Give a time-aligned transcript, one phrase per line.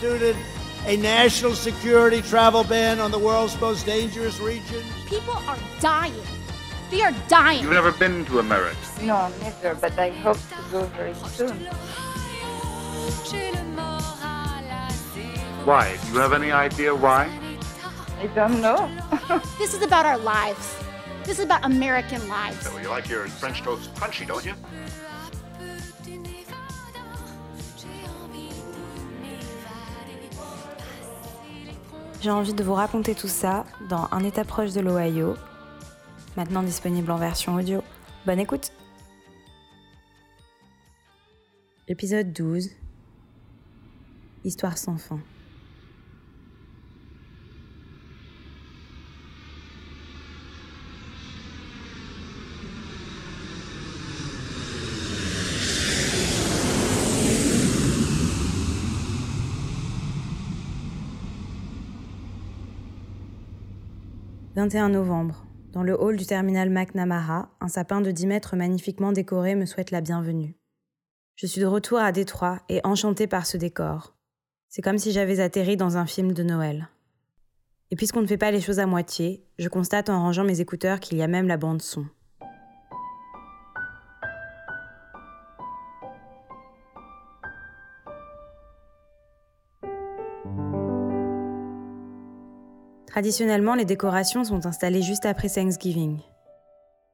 [0.00, 0.36] instituted
[0.86, 4.82] a national security travel ban on the world's most dangerous region.
[5.06, 6.14] People are dying.
[6.90, 7.62] They are dying.
[7.62, 8.76] You've never been to America?
[9.02, 11.56] No, never, but I hope to go very soon.
[15.66, 15.98] Why?
[16.02, 17.28] Do you have any idea why?
[18.18, 18.90] I don't know.
[19.58, 20.76] This is about our lives.
[21.24, 22.66] This is about American lives.
[22.72, 24.54] Well, you like your French toast crunchy, don't you?
[32.22, 35.36] J'ai envie de vous raconter tout ça dans Un état proche de l'Ohio,
[36.36, 37.82] maintenant disponible en version audio.
[38.26, 38.72] Bonne écoute
[41.88, 42.68] Épisode 12
[44.44, 45.18] Histoire sans fin.
[64.60, 65.46] «21 novembre.
[65.72, 69.90] Dans le hall du terminal McNamara, un sapin de 10 mètres magnifiquement décoré me souhaite
[69.90, 70.54] la bienvenue.
[71.34, 74.14] Je suis de retour à Détroit et enchantée par ce décor.
[74.68, 76.90] C'est comme si j'avais atterri dans un film de Noël.
[77.90, 81.00] Et puisqu'on ne fait pas les choses à moitié, je constate en rangeant mes écouteurs
[81.00, 82.04] qu'il y a même la bande son.
[93.10, 96.20] Traditionnellement, les décorations sont installées juste après Thanksgiving.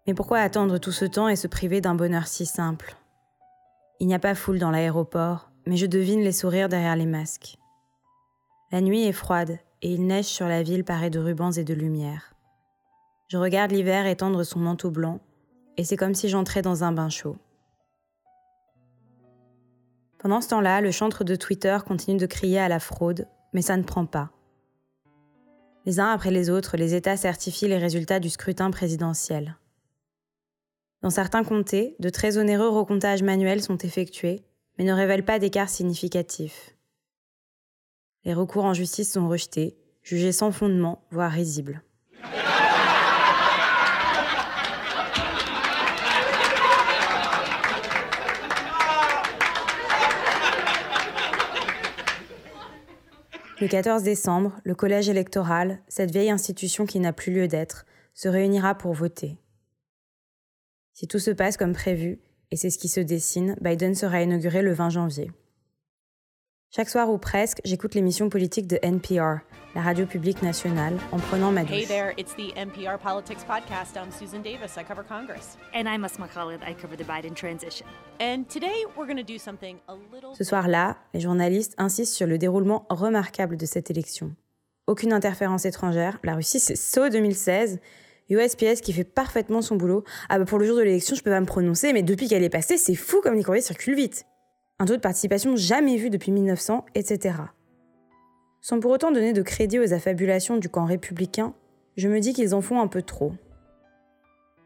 [0.06, 2.96] Mais pourquoi attendre tout ce temps et se priver d'un bonheur si simple?
[3.98, 7.56] Il n'y a pas foule dans l'aéroport, mais je devine les sourires derrière les masques.
[8.72, 11.72] La nuit est froide et il neige sur la ville parée de rubans et de
[11.72, 12.34] lumière.
[13.28, 15.20] Je regarde l'hiver étendre son manteau blanc
[15.78, 17.38] et c'est comme si j'entrais dans un bain chaud.
[20.18, 23.78] Pendant ce temps-là, le chantre de Twitter continue de crier à la fraude, mais ça
[23.78, 24.30] ne prend pas.
[25.86, 29.56] Les uns après les autres, les États certifient les résultats du scrutin présidentiel.
[31.00, 34.42] Dans certains comtés, de très onéreux recomptages manuels sont effectués,
[34.76, 36.74] mais ne révèlent pas d'écart significatif.
[38.24, 41.82] Les recours en justice sont rejetés, jugés sans fondement, voire risibles.
[53.58, 58.28] Le 14 décembre, le collège électoral, cette vieille institution qui n'a plus lieu d'être, se
[58.28, 59.38] réunira pour voter.
[60.92, 64.60] Si tout se passe comme prévu, et c'est ce qui se dessine, Biden sera inauguré
[64.60, 65.30] le 20 janvier.
[66.76, 69.40] Chaque soir ou presque, j'écoute l'émission politique de NPR,
[69.74, 71.72] la radio publique nationale, en prenant ma douche.
[71.72, 73.96] Hey there, it's the NPR Politics Podcast.
[73.96, 74.76] I'm Susan Davis.
[74.76, 75.56] I cover Congress.
[75.74, 76.60] And I'm Asma Khalid.
[76.68, 77.86] I cover the Biden transition.
[78.20, 80.34] And today we're going to do something a little.
[80.36, 84.34] Ce soir-là, les journalistes insistent sur le déroulement remarquable de cette élection.
[84.86, 87.80] Aucune interférence étrangère, la Russie c'est saut 2016,
[88.28, 90.04] USPS qui fait parfaitement son boulot.
[90.28, 92.44] Ah bah pour le jour de l'élection, je peux pas me prononcer, mais depuis qu'elle
[92.44, 94.26] est passée, c'est fou comme les courriers circulent vite
[94.78, 97.36] un taux de participation jamais vu depuis 1900, etc.
[98.60, 101.54] Sans pour autant donner de crédit aux affabulations du camp républicain,
[101.96, 103.32] je me dis qu'ils en font un peu trop.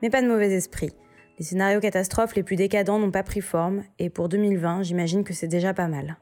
[0.03, 0.93] Mais pas de mauvais esprit.
[1.38, 5.32] Les scénarios catastrophes les plus décadents n'ont pas pris forme, et pour 2020, j'imagine que
[5.32, 6.19] c'est déjà pas mal.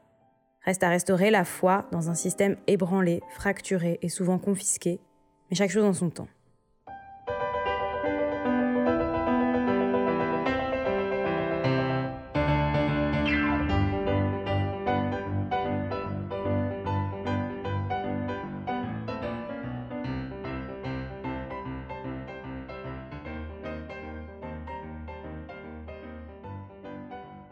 [0.65, 4.99] Reste à restaurer la foi dans un système ébranlé, fracturé et souvent confisqué,
[5.49, 6.27] mais chaque chose en son temps.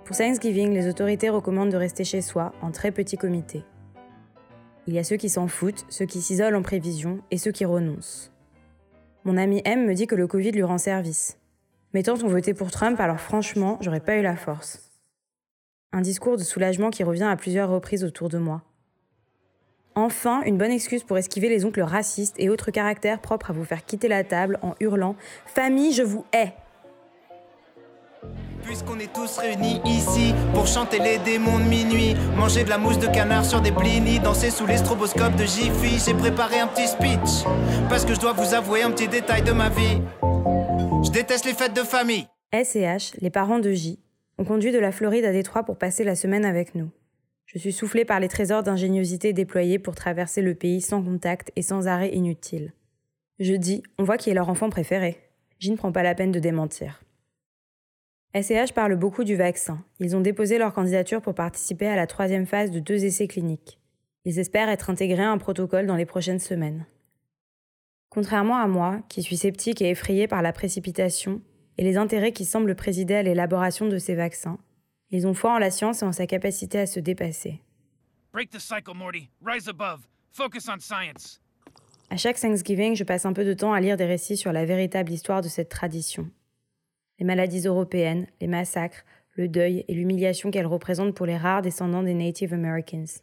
[0.08, 3.66] Pour Thanksgiving, les autorités recommandent de rester chez soi en très petit comité.
[4.88, 7.66] Il y a ceux qui s'en foutent, ceux qui s'isolent en prévision et ceux qui
[7.66, 8.32] renoncent.
[9.26, 11.38] Mon ami M me dit que le Covid lui rend service.
[11.94, 14.94] Mes tantes ont voté pour Trump, alors franchement, j'aurais pas eu la force.
[15.92, 18.62] Un discours de soulagement qui revient à plusieurs reprises autour de moi.
[19.94, 23.66] Enfin, une bonne excuse pour esquiver les oncles racistes et autres caractères propres à vous
[23.66, 25.18] faire quitter la table en hurlant
[25.48, 26.54] Famille, je vous hais
[28.68, 33.00] Puisqu'on est tous réunis ici pour chanter les démons de minuit, manger de la mousse
[33.00, 36.86] de canard sur des blinis, danser sous les stroboscopes de Jiffy, j'ai préparé un petit
[36.86, 37.46] speech
[37.88, 40.02] parce que je dois vous avouer un petit détail de ma vie.
[41.02, 42.28] Je déteste les fêtes de famille.
[42.52, 44.00] S et H, les parents de J,
[44.38, 46.90] ont conduit de la Floride à Détroit pour passer la semaine avec nous.
[47.46, 51.62] Je suis soufflée par les trésors d'ingéniosité déployés pour traverser le pays sans contact et
[51.62, 52.74] sans arrêt inutile.
[53.40, 55.22] Je dis, on voit qui est leur enfant préféré.
[55.58, 57.00] J ne prend pas la peine de démentir.
[58.36, 59.84] SCH parle beaucoup du vaccin.
[60.00, 63.80] Ils ont déposé leur candidature pour participer à la troisième phase de deux essais cliniques.
[64.26, 66.86] Ils espèrent être intégrés à un protocole dans les prochaines semaines.
[68.10, 71.42] Contrairement à moi, qui suis sceptique et effrayé par la précipitation
[71.78, 74.58] et les intérêts qui semblent présider à l'élaboration de ces vaccins,
[75.10, 77.62] ils ont foi en la science et en sa capacité à se dépasser.
[78.34, 79.30] Break the cycle, Morty.
[79.46, 80.02] Rise above.
[80.32, 81.42] Focus on science.
[82.10, 84.66] À chaque Thanksgiving, je passe un peu de temps à lire des récits sur la
[84.66, 86.30] véritable histoire de cette tradition.
[87.20, 89.04] Les maladies européennes, les massacres,
[89.36, 93.22] le deuil et l'humiliation qu'elles représentent pour les rares descendants des Native Americans.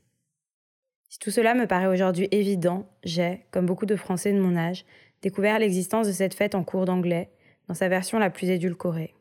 [1.08, 4.84] Si tout cela me paraît aujourd'hui évident, j'ai, comme beaucoup de Français de mon âge,
[5.22, 7.30] découvert l'existence de cette fête en cours d'anglais,
[7.68, 9.14] dans sa version la plus édulcorée.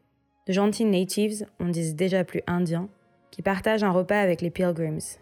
[0.47, 2.89] De gentils natives, on dit déjà plus indiens,
[3.31, 5.17] qui partagent un repas avec les pilgrims.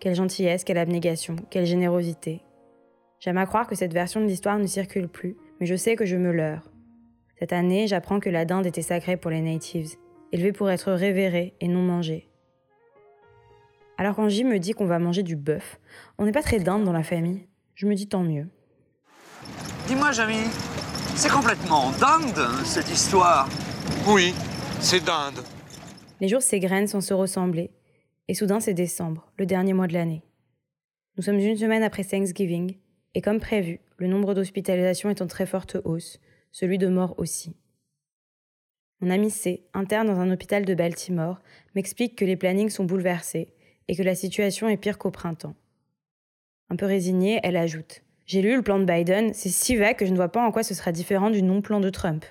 [0.00, 2.42] Quelle gentillesse, quelle abnégation, quelle générosité.
[3.18, 6.04] J'aime à croire que cette version de l'histoire ne circule plus, mais je sais que
[6.04, 6.68] je me leurre.
[7.38, 9.96] Cette année, j'apprends que la dinde était sacrée pour les natives,
[10.32, 12.30] élevée pour être révérée et non mangée.
[13.98, 15.78] Alors quand J me dit qu'on va manger du bœuf,
[16.16, 17.46] on n'est pas très dinde dans la famille.
[17.74, 18.46] Je me dis tant mieux.
[19.86, 20.38] Dis-moi, Jamy,
[21.14, 23.48] c'est complètement dinde, cette histoire.
[24.08, 24.34] Oui,
[24.80, 25.44] c'est dinde.
[26.20, 27.70] Les jours s'égrènent sans se ressembler,
[28.28, 30.22] et soudain c'est décembre, le dernier mois de l'année.
[31.18, 32.76] Nous sommes une semaine après Thanksgiving,
[33.14, 36.18] et comme prévu, le nombre d'hospitalisations est en très forte hausse,
[36.56, 37.54] celui de morts aussi.
[39.02, 41.38] Mon ami C, interne dans un hôpital de Baltimore,
[41.74, 43.52] m'explique que les plannings sont bouleversés
[43.88, 45.54] et que la situation est pire qu'au printemps.
[46.70, 50.06] Un peu résignée, elle ajoute J'ai lu le plan de Biden, c'est si vague que
[50.06, 52.24] je ne vois pas en quoi ce sera différent du non-plan de Trump.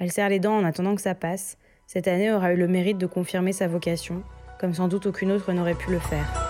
[0.00, 1.58] Elle serre les dents en attendant que ça passe.
[1.86, 4.22] Cette année aura eu le mérite de confirmer sa vocation,
[4.58, 6.43] comme sans doute aucune autre n'aurait pu le faire.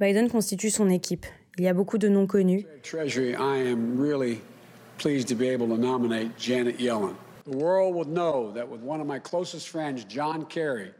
[0.00, 1.26] Biden constitue son équipe.
[1.58, 2.64] Il y a beaucoup de noms connus.
[2.82, 4.40] Treasury, I am really
[4.96, 7.14] pleased to be able to nominate Janet Yellen.
[7.44, 10.92] The world will know that with one of my closest friends, John Kerry,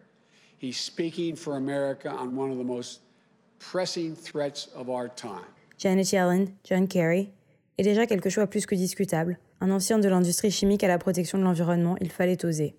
[0.58, 3.00] he's speaking for America on one of the most
[3.58, 5.48] pressing threats of our time.
[5.78, 7.30] Janet Yellen, John Kerry,
[7.78, 9.38] est déjà quelque chose de plus que discutable.
[9.62, 12.74] Un ancien de l'industrie chimique à la protection de l'environnement, il fallait oser.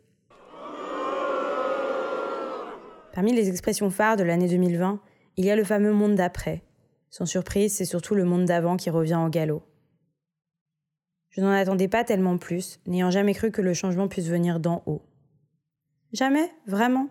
[3.11, 4.99] Parmi les expressions phares de l'année 2020,
[5.37, 6.63] il y a le fameux monde d'après.
[7.09, 9.63] Sans surprise, c'est surtout le monde d'avant qui revient au galop.
[11.29, 14.83] Je n'en attendais pas tellement plus, n'ayant jamais cru que le changement puisse venir d'en
[14.85, 15.01] haut.
[16.13, 16.51] Jamais?
[16.67, 17.07] Vraiment?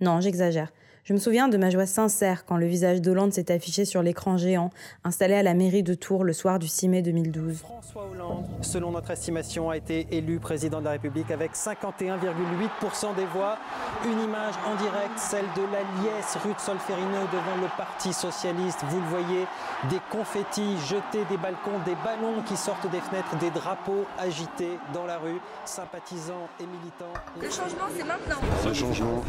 [0.00, 0.72] Non, j'exagère.
[1.04, 4.36] Je me souviens de ma joie sincère quand le visage d'Hollande s'est affiché sur l'écran
[4.36, 4.70] géant
[5.02, 7.56] installé à la mairie de Tours le soir du 6 mai 2012.
[7.56, 13.24] François Hollande, selon notre estimation, a été élu président de la République avec 51,8% des
[13.24, 13.56] voix.
[14.04, 18.80] Une image en direct, celle de la liesse rue de Solferino devant le Parti socialiste.
[18.90, 19.46] Vous le voyez,
[19.88, 25.06] des confettis jetés des balcons, des ballons qui sortent des fenêtres, des drapeaux agités dans
[25.06, 27.14] la rue, sympathisants et militants.
[27.40, 28.40] Le changement, c'est maintenant.
[28.66, 29.24] Le changement,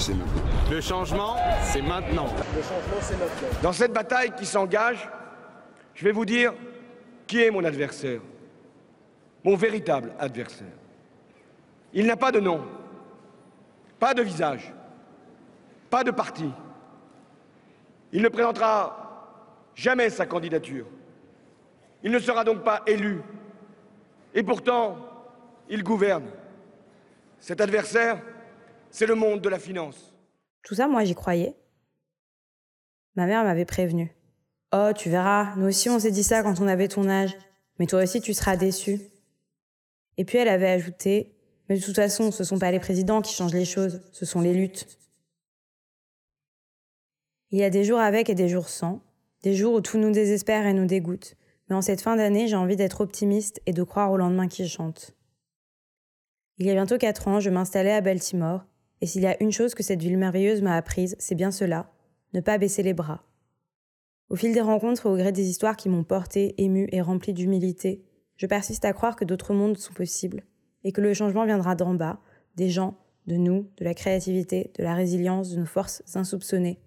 [0.00, 0.42] c'est maintenant.
[0.70, 2.24] Le changement, c'est maintenant.
[2.24, 3.60] Le changement, c'est maintenant.
[3.62, 5.08] Dans cette bataille qui s'engage,
[5.94, 6.54] je vais vous dire
[7.26, 8.20] qui est mon adversaire.
[9.44, 10.66] Mon véritable adversaire.
[11.92, 12.62] Il n'a pas de nom,
[13.98, 14.72] pas de visage,
[15.90, 16.50] pas de parti.
[18.12, 19.36] Il ne présentera
[19.74, 20.86] jamais sa candidature.
[22.02, 23.20] Il ne sera donc pas élu.
[24.34, 24.96] Et pourtant,
[25.68, 26.26] il gouverne.
[27.38, 28.18] Cet adversaire,
[28.90, 30.12] c'est le monde de la finance.
[30.62, 31.56] Tout ça, moi, j'y croyais.
[33.16, 34.14] Ma mère m'avait prévenu.
[34.72, 37.36] Oh, tu verras, nous aussi on s'est dit ça quand on avait ton âge.
[37.78, 39.00] Mais toi aussi tu seras déçu.
[40.16, 41.34] Et puis elle avait ajouté
[41.68, 44.40] Mais de toute façon, ce sont pas les présidents qui changent les choses, ce sont
[44.40, 44.86] les luttes.
[47.50, 49.02] Il y a des jours avec et des jours sans,
[49.42, 51.34] des jours où tout nous désespère et nous dégoûte.
[51.68, 54.68] Mais en cette fin d'année, j'ai envie d'être optimiste et de croire au lendemain qui
[54.68, 55.16] chante.
[56.58, 58.66] Il y a bientôt quatre ans, je m'installais à Baltimore
[59.00, 61.90] et s'il y a une chose que cette ville merveilleuse m'a apprise, c'est bien cela,
[62.34, 63.24] ne pas baisser les bras.
[64.28, 67.32] Au fil des rencontres et au gré des histoires qui m'ont porté, ému et rempli
[67.32, 68.04] d'humilité,
[68.36, 70.44] je persiste à croire que d'autres mondes sont possibles,
[70.84, 72.20] et que le changement viendra d'en bas,
[72.56, 76.80] des gens, de nous, de la créativité, de la résilience, de nos forces insoupçonnées,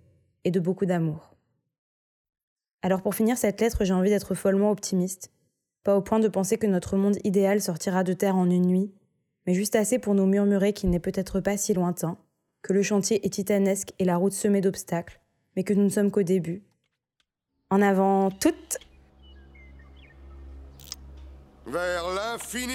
[0.46, 1.36] et de beaucoup d'amour.
[2.82, 5.32] Alors pour finir cette lettre, j'ai envie d'être follement optimiste,
[5.84, 8.94] pas au point de penser que notre monde idéal sortira de terre en une nuit,
[9.46, 12.18] mais juste assez pour nous murmurer qu'il n'est peut-être pas si lointain,
[12.62, 15.22] que le chantier est titanesque et la route semée d'obstacles,
[15.56, 16.64] mais que nous ne sommes qu'au début.
[17.70, 18.78] En avant toutes
[21.66, 22.74] Vers l'infini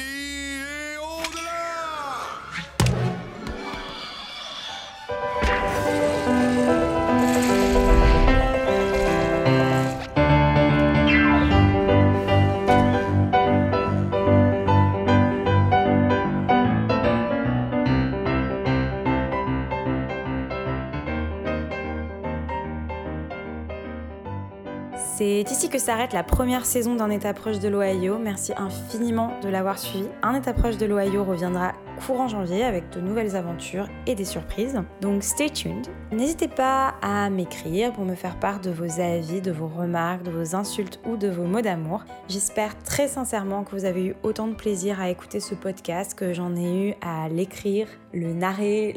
[25.71, 28.19] Que s'arrête la première saison d'un État proche de l'Ohio.
[28.19, 30.07] Merci infiniment de l'avoir suivi.
[30.23, 31.75] Un État proche de l'Ohio reviendra
[32.07, 34.81] courant janvier avec de nouvelles aventures et des surprises.
[35.03, 35.87] Donc stay tuned.
[36.11, 40.31] N'hésitez pas à m'écrire pour me faire part de vos avis, de vos remarques, de
[40.31, 42.03] vos insultes ou de vos mots d'amour.
[42.29, 46.33] J'espère très sincèrement que vous avez eu autant de plaisir à écouter ce podcast que
[46.33, 48.95] j'en ai eu à l'écrire, le narrer,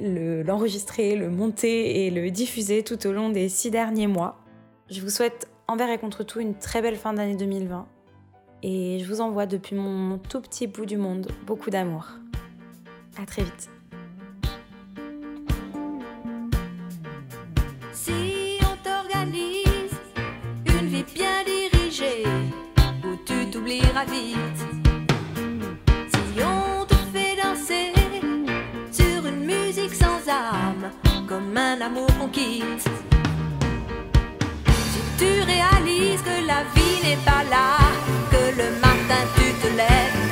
[0.48, 4.38] l'enregistrer, le, le monter et le diffuser tout au long des six derniers mois.
[4.90, 7.88] Je vous souhaite envers et contre tout une très belle fin d'année 2020
[8.62, 12.08] et je vous envoie depuis mon tout petit bout du monde beaucoup d'amour.
[13.18, 13.70] À très vite.
[17.94, 19.96] Si on t'organise
[20.66, 22.26] une vie bien dirigée,
[23.06, 24.66] où tu t'oublieras vite.
[26.10, 27.94] Si on te fait danser
[28.92, 30.92] sur une musique sans âme,
[31.28, 33.11] comme un amour qu'on quitte.
[35.22, 37.78] Tu réalises que la vie n'est pas là,
[38.32, 40.31] que le matin tu te lèves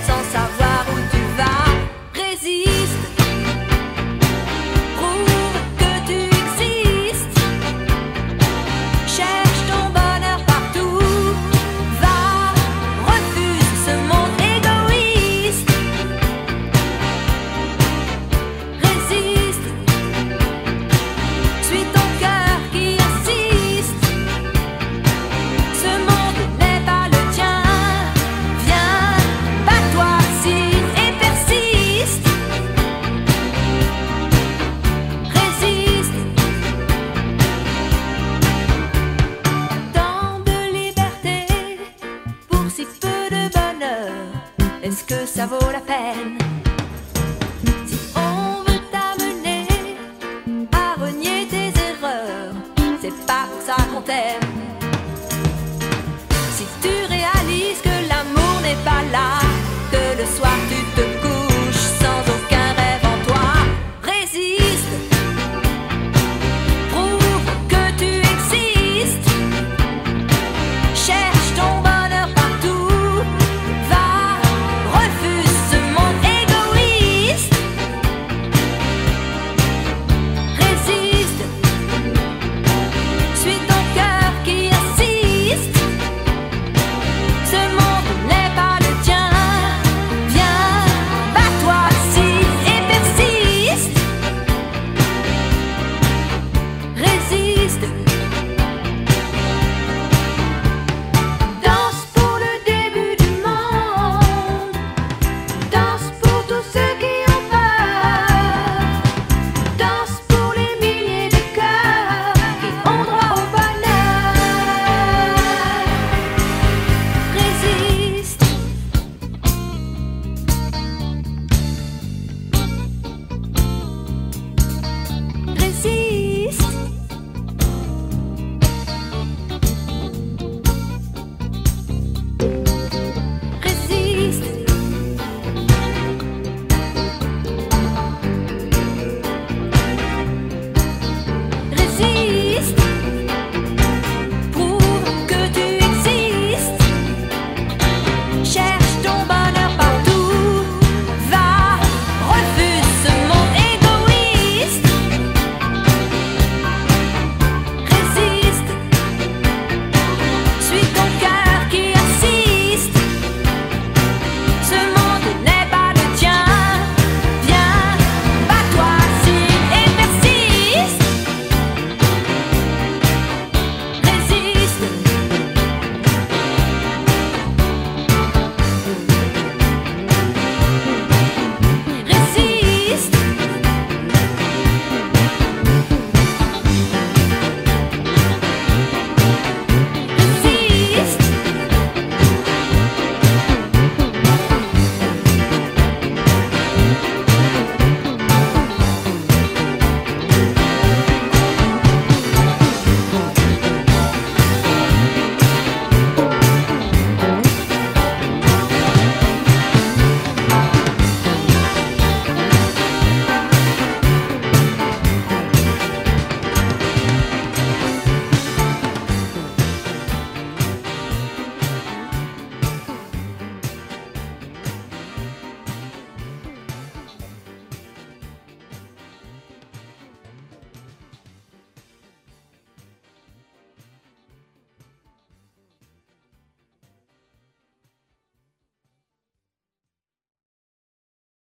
[45.40, 46.39] liberté pour si